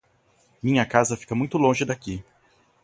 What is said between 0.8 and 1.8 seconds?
casa fica muito